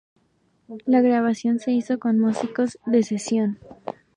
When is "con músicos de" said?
1.99-3.03